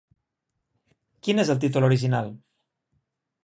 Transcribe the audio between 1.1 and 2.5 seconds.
Quin és el títol original?